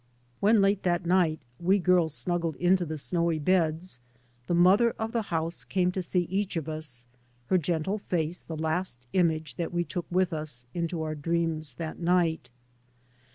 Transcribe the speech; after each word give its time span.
When 0.39 0.63
late 0.63 0.81
that 0.81 1.05
night 1.05 1.37
we 1.59 1.77
girls 1.77 2.11
snug 2.15 2.41
gled 2.41 2.55
into 2.55 2.87
the 2.87 2.97
snowy 2.97 3.37
beds 3.37 3.99
the 4.47 4.55
mother 4.55 4.95
of 4.97 5.11
the 5.11 5.21
house 5.29 5.63
came 5.63 5.91
to 5.91 6.01
see 6.01 6.21
each 6.21 6.55
of 6.57 6.67
us, 6.67 7.05
Her 7.49 7.59
gentle 7.59 8.01
£ace 8.09 8.43
the 8.43 8.57
last 8.57 9.05
image 9.13 9.57
that 9.57 9.71
we 9.71 9.83
took 9.83 10.07
with 10.09 10.33
us 10.33 10.65
into 10.73 11.03
our 11.03 11.13
dreams 11.13 11.75
that 11.75 11.99
night. 11.99 12.49